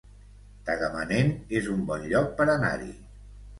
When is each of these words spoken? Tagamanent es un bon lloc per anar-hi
Tagamanent 0.69 1.29
es 1.61 1.71
un 1.75 1.85
bon 1.91 2.09
lloc 2.15 2.35
per 2.43 2.51
anar-hi 2.57 2.93